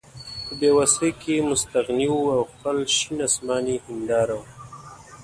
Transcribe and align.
په 0.45 0.51
بې 0.59 0.69
وسۍ 0.77 1.11
کې 1.21 1.45
مستغني 1.49 2.07
وو 2.11 2.23
او 2.35 2.41
خپل 2.51 2.77
شین 2.95 3.19
اسمان 3.27 3.63
یې 3.71 3.77
هېنداره 3.85 4.35
وه. 4.39 4.47